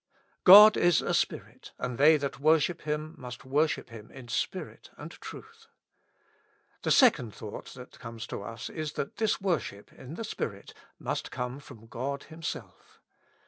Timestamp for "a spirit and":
1.03-1.99